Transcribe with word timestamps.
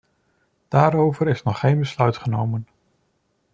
Daarover 0.67 1.27
is 1.27 1.43
nog 1.43 1.59
geen 1.59 1.79
besluit 1.79 2.17
genomen. 2.17 2.67